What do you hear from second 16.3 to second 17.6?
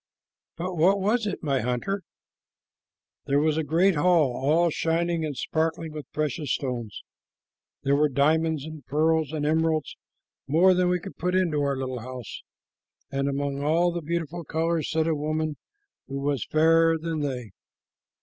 fairer than they.